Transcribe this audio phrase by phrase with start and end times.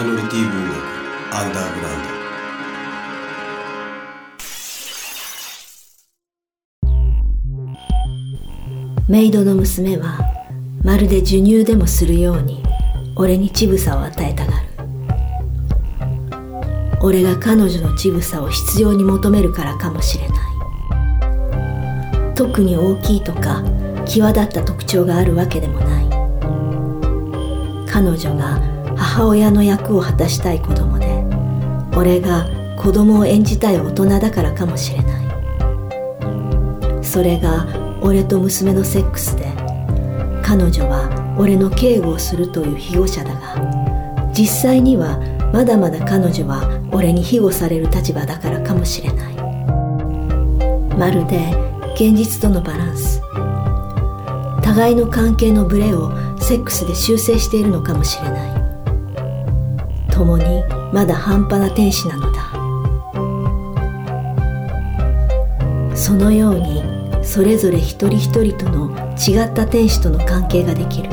[0.00, 0.74] マイノリティ文学
[1.36, 1.96] アンダーグラウン
[9.06, 9.12] ド。
[9.12, 10.20] メイドの娘は
[10.82, 12.62] まるで授乳でもするように
[13.14, 14.66] 俺に乳房を与えたがる。
[17.02, 20.38] 俺が彼女の乳房を必要に求めるからかもしれない。
[22.34, 23.62] 特に大きいとか
[24.06, 26.08] 際立った特徴があるわけでもない。
[27.86, 28.69] 彼女が
[29.00, 31.06] 母親の役を果たしたい子供で
[31.96, 32.46] 俺が
[32.76, 35.22] 子供を演じたい大人だからかもしれな
[37.00, 37.04] い。
[37.04, 37.66] それが
[38.02, 39.46] 俺と娘のセックスで
[40.42, 45.18] 彼女は俺の警護をするという庇護者だが実際には
[45.52, 49.34] まだまだ彼女は俺に庇護される立場だからかもしれない。
[50.96, 51.54] まるで
[51.94, 53.22] 現実とのバランス。
[54.62, 58.59] 互いの関係のブレをセックスで修正しているのかもしれない。
[60.20, 62.50] 共にまだ半端な天使なのだ。
[65.96, 66.82] そのように
[67.22, 71.08] それぞれ一人一人との違った天使との関係ができる。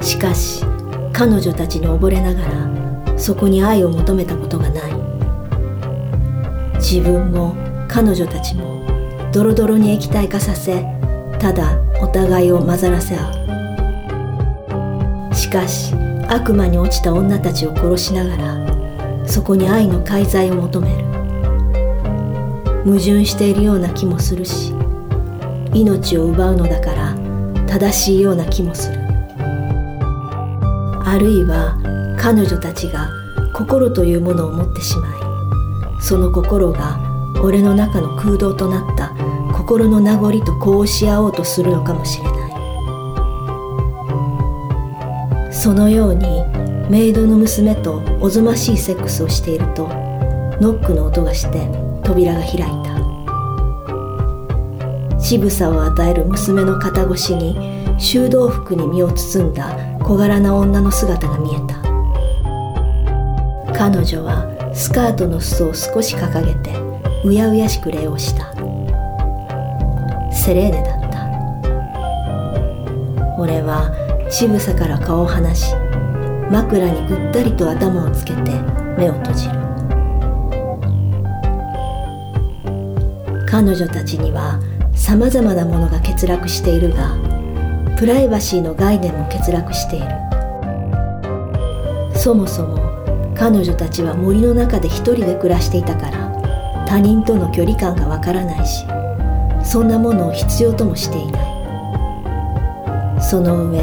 [0.00, 0.64] しかし
[1.12, 4.92] 彼女たちに溺れながらそこに愛を求めたことがない。
[6.76, 7.56] 自分も
[7.88, 8.86] 彼女たちも
[9.32, 10.84] ドロドロに液体化させ
[11.40, 13.30] ただお互いを混ざらせ合
[15.30, 15.34] う。
[15.34, 15.92] しかし
[16.28, 21.04] 悪魔に落ちた女たちを殺しながらそこに愛の介在を求める。
[22.84, 24.72] 矛盾しているような気もするし
[25.74, 27.14] 命を奪うのだから
[27.66, 29.00] 正しいような気もする。
[31.04, 31.76] あるいは
[32.18, 33.10] 彼女たちが
[33.52, 36.98] 心というものを持ってしまいその心が
[37.42, 39.14] 俺の中の空洞となった
[39.52, 42.45] 心の名残とこうし合おうとするのかもしれない。
[45.66, 46.44] そのように
[46.88, 49.88] メイドの娘とおぞましいセックスをしていると
[50.60, 51.68] ノックの音がして
[52.04, 52.58] 扉が開い
[55.08, 55.18] た。
[55.18, 57.56] 渋さを与える娘の肩越しに
[57.98, 61.82] 修道服に身を包んだ小柄な女の姿が見えた。
[63.76, 66.76] 彼女はスカートの裾を少し掲げて
[67.24, 68.52] うやうやしく礼をした。
[70.32, 71.26] セレーネだった。
[73.36, 75.74] 俺は渋さから顔を離し
[76.50, 78.50] 枕にぐったりと頭をつけて
[78.98, 79.54] 目を閉じる。
[83.48, 84.60] 彼女たちには
[84.94, 87.16] さまざまなものが欠落しているが
[87.96, 90.06] プライバシーの概念も欠落している。
[92.14, 92.78] そもそも
[93.34, 98.84] 彼女たちは森の中で一人で暮らしていたから他人との距離感がわからないし
[99.64, 101.46] そんなものを必要ともしていない。
[103.22, 103.80] その上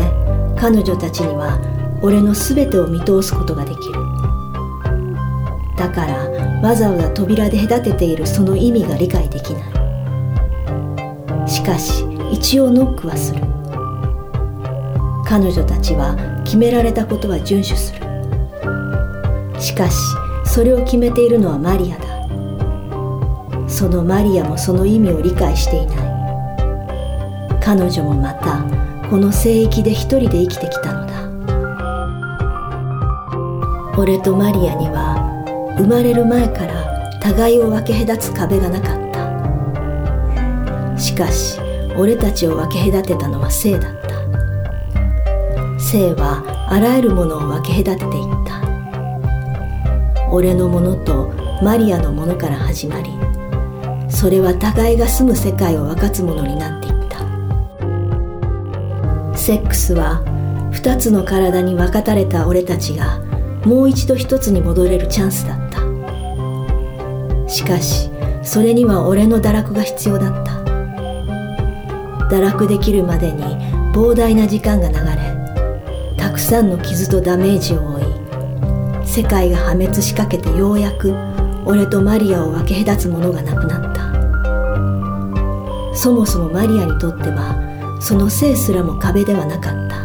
[0.63, 1.59] 彼女たちには
[2.01, 3.95] 俺の全てを見通すことができる。
[5.75, 6.29] だから
[6.61, 11.49] わざわざ扉で隔てているその意味が理解できない。
[11.49, 13.41] しかし一応ノックはする。
[15.25, 16.15] 彼女たちは
[16.45, 19.59] 決められたことは遵守する。
[19.59, 19.97] しかし
[20.45, 22.05] それを決めているのはマリアだ。
[23.67, 25.97] そのマリアもその意味を理解していない。
[27.59, 31.13] 彼女もまたこの聖域で一人で生きてきたのだ。
[33.95, 39.11] 俺とマリアには生まれる前から互いを分け隔つ壁がなかっ
[40.95, 40.97] た。
[40.97, 41.59] しかし
[41.95, 44.09] 俺たちを分け隔てたのは性だった。
[45.79, 48.63] 性はあらゆるものを分け隔てていった。
[50.31, 51.31] 俺のものと
[51.61, 53.11] マリアのものから始まり
[54.09, 56.92] それは互いが住む世界を分かつものになっていった。
[59.43, 60.23] セックスは
[60.71, 63.19] 二つの体に分かたれた俺たちが
[63.65, 65.79] もう一度一つに戻れるチャンスだった。
[67.49, 68.09] しかし
[68.41, 70.53] それには俺の堕落が必要だった。
[72.33, 73.43] 堕落できるまでに
[73.93, 75.01] 膨大な時間が流れ
[76.15, 78.05] たくさんの傷とダメージを負い
[79.05, 81.13] 世界が破滅しかけてようやく
[81.65, 84.03] 俺とマリアを分け隔つものがなくなった。
[85.93, 87.72] そもそもマリアにとっては
[88.05, 89.95] その性すらも壁ではなかった。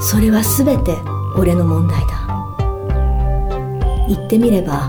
[0.00, 0.96] それは全て
[1.34, 2.26] 俺の問題だ。
[4.06, 4.88] 言ってみれば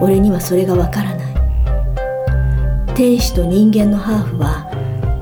[0.00, 1.26] 俺にはそれがわからない。
[2.94, 4.70] 天使と人間のハーフは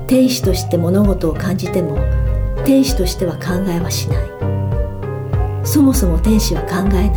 [0.07, 1.97] 天使として物事を感じても
[2.63, 4.25] 天使としては考えはしない。
[5.65, 7.15] そもそも天使は考えない。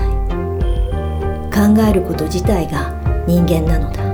[1.53, 2.95] 考えること自体が
[3.27, 4.08] 人間なのだ。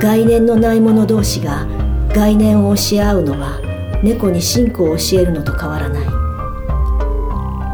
[0.00, 1.66] 概念のない者同士が
[2.14, 3.60] 概念を教え合うのは
[4.02, 6.06] 猫に信仰を教えるのと変わらない。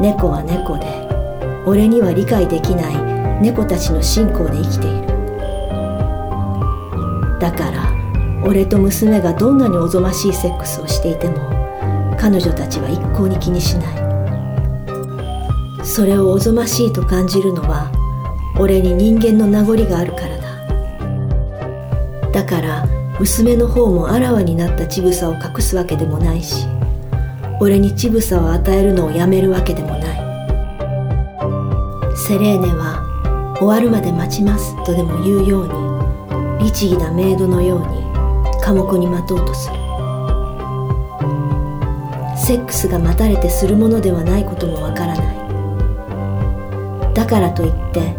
[0.01, 0.85] 猫は猫で
[1.65, 5.07] 俺には理解できない猫たちの信仰で生きている。
[7.39, 7.89] だから
[8.45, 11.35] 俺と娘がどんなにおぞましいセックスをしていても
[12.19, 15.85] 彼女たちは一向に気にしない。
[15.85, 17.89] それをおぞましいと感じるのは
[18.59, 20.36] 俺に人間の名残があるから
[22.37, 22.85] だから
[23.19, 26.67] 娘の方もあらわになった乳房を隠すわけでもないし
[27.59, 30.17] 俺に乳房を与えるのをやめるわけでもない。
[32.15, 37.87] セレーネは終わるまで待ちますとでも言うように律儀なメイドのように
[38.61, 39.75] 寡黙に待とうとする。
[42.37, 47.13] セックスが待たれてするものではないこともわからない。
[47.15, 48.15] だからといって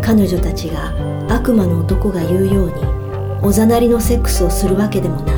[0.00, 0.94] 彼女たちが
[1.28, 3.07] 悪魔の男が言うように
[3.40, 5.36] おざなりのセックスをするわけでもない。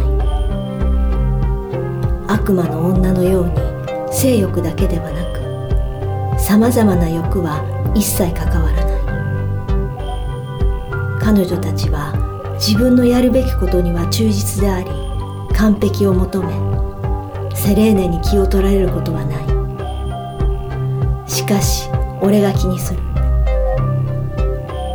[2.28, 3.52] 悪魔の女のように
[4.12, 5.22] 性欲だけではな
[6.36, 7.62] くさまざまな欲は
[7.94, 9.00] 一切関わらない。
[11.20, 12.12] 彼女たちは
[12.54, 14.90] 自分のやるべきことには忠実であり
[15.54, 16.52] 完璧を求め
[17.54, 19.40] セレーネに気を取られることはな
[21.26, 21.30] い。
[21.30, 21.88] しかし
[22.20, 23.00] 俺が気にする。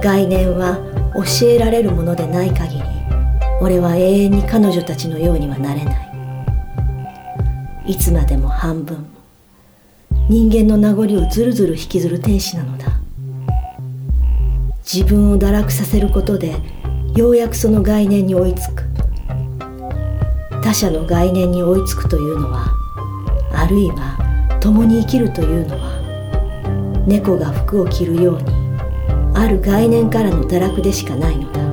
[0.04, 0.78] 概念は
[1.16, 2.75] 教えられるものでない限り
[3.66, 5.92] 俺は永遠に彼女たちのようにはなれな
[7.84, 7.94] い。
[7.94, 9.08] いつまでも半分
[10.30, 12.86] 人間の名残をずるずる引きずる天使なのだ。
[14.84, 16.54] 自分を堕落させることで
[17.16, 18.84] ようやくその概念に追いつく。
[20.62, 22.68] 他者の概念に追いつくというのは
[23.52, 28.44] あるいは共に生きるというのは猫が服を着るように
[29.34, 31.65] ある概念からの堕落でしかないのだ。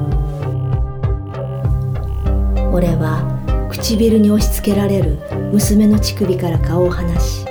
[2.73, 5.19] 俺は唇に押し付けられる
[5.53, 7.45] 娘の乳首から顔を離し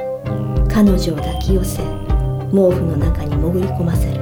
[0.67, 1.83] 彼女を抱き寄せ
[2.51, 4.19] 毛布の中に潜り込ませる。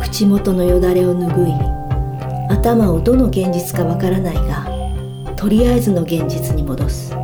[0.00, 1.52] 口元のよだれを拭い
[2.50, 4.66] 頭をどの現実かわからないが
[5.36, 7.14] とりあえずの現実に戻す。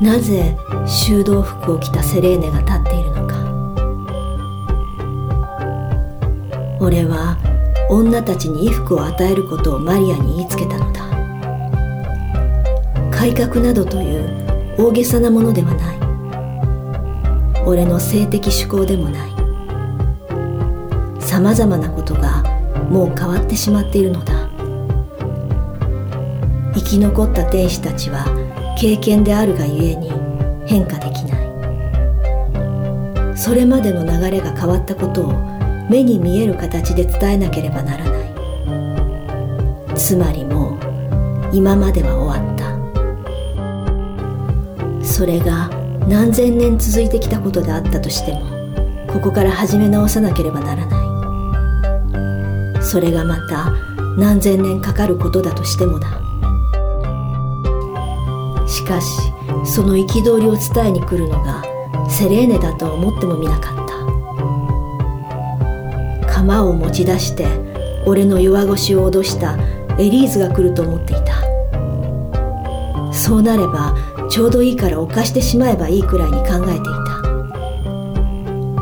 [0.00, 0.54] なぜ
[0.86, 3.32] 修道服を着たセレーネが立っているのか。
[6.80, 7.38] 俺は
[7.92, 11.02] 女たちに衣服を与えることをマリアに言いつけたのだ。
[13.10, 14.30] 改革などという
[14.78, 15.98] 大げさなものではない。
[17.66, 19.32] 俺の性的趣向でもない。
[21.20, 22.42] さまざまなことが
[22.88, 24.48] もう変わってしまっているのだ。
[26.74, 28.24] 生き残った天使たちは
[28.80, 30.10] 経験であるがゆえに
[30.64, 31.42] 変化できない。
[33.36, 35.51] それまでの流れが変わったことを
[35.90, 38.32] 目に見える形で伝えなければならない。
[39.94, 40.78] つまりもう
[41.52, 42.72] 今までは終わった。
[45.04, 45.68] それが
[46.08, 48.40] 何千年続いてきたことであったとしても
[49.12, 50.96] ここから始め直さなければならな
[52.80, 52.82] い。
[52.82, 53.70] それがまた
[54.16, 56.08] 何千年かかることだとしてもだ。
[58.66, 59.06] しかし
[59.64, 61.62] その憤りを伝えに来るのが
[62.08, 63.81] セレーネだとは思ってもみなかった。
[66.42, 67.46] 釜を持ち出して
[68.04, 69.56] 俺の弱腰を脅した
[69.96, 71.40] エリーズが来ると思っていた。
[73.12, 73.94] そうなれば
[74.28, 76.82] ちょうどいいから犯してしまえばいいくらいに考えてい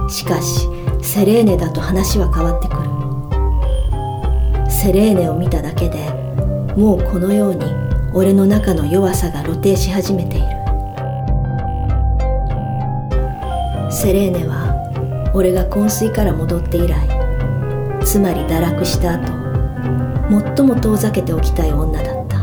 [0.01, 0.09] た。
[0.09, 0.67] しかし
[1.03, 2.81] セレーネだと話は変わってくる。
[4.71, 6.09] セレーネを見ただけで
[6.77, 7.67] もうこのように
[8.15, 10.47] 俺の中の弱さが露呈し始めている。
[13.93, 17.10] セレーネは俺が昏睡から戻って以来
[18.11, 19.29] つまり堕落した後
[20.57, 22.39] 最も遠ざけておきたい女だった。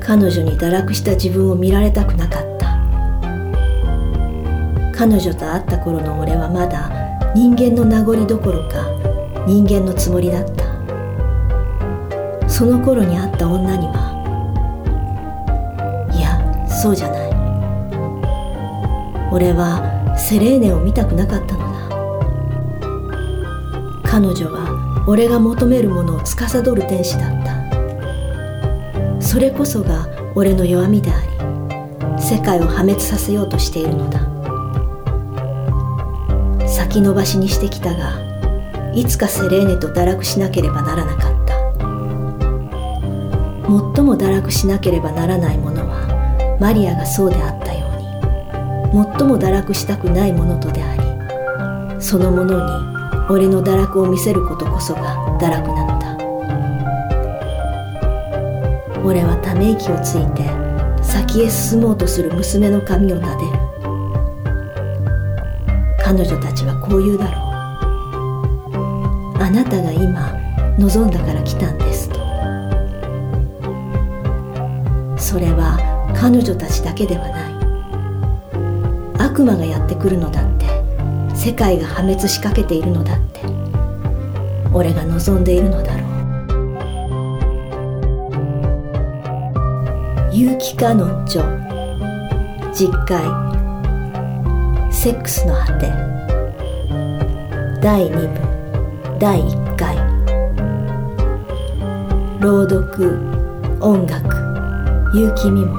[0.00, 2.78] 彼女に堕落した自分を見られたくなかった。
[4.96, 6.90] 彼女と会った頃の俺はまだ
[7.34, 8.86] 人間の名残どころか
[9.46, 10.64] 人間のつもりだった。
[12.48, 14.12] その頃に会った女には
[16.10, 17.30] いやそうじゃない。
[19.30, 21.71] 俺はセレーネを見たくなかったのだ
[24.12, 29.22] 彼女は俺が求めるものを司る天使だった。
[29.22, 34.20] それこそが俺の弱みであり世界を破滅させようとしているのだ。
[36.68, 38.20] 先延ばしにしてきたが
[38.92, 41.56] いつかセレーネと堕落しなければならなかった。
[43.94, 47.92] 最も堕落しなければならないものはマリアがそうであったよう
[48.94, 51.02] に最も堕落したくないものとであり
[51.98, 52.91] そのものに
[53.28, 56.16] 俺の堕落を見せることこそが堕落なのだ。
[59.04, 60.48] 俺はため息をついて
[61.02, 63.52] 先へ進もうとする娘の髪を撫でる。
[66.04, 67.38] 彼女たちはこう言うだろ
[69.38, 69.42] う。
[69.42, 70.32] あなたが今
[70.78, 72.16] 望んだから来たんですと。
[75.16, 75.78] それは
[76.14, 77.52] 彼女たちだけではない。
[79.18, 80.51] 悪魔がやってくるのだって
[81.44, 83.40] 世界が破滅しかけているのだって。
[84.72, 86.12] 俺が望んでいるのだろう。
[90.30, 91.42] 結城かの女。
[92.72, 93.24] 実会。
[94.92, 95.90] セックスの果て。
[97.82, 99.18] 第2部。
[99.18, 99.96] 第1回。
[102.38, 103.18] 朗読。
[103.80, 104.36] 音楽。
[105.12, 105.74] 結城美も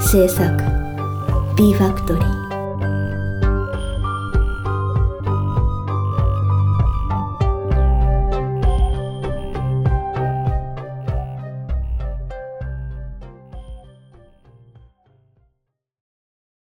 [0.00, 0.44] 制作。
[1.56, 2.45] B ファクトリー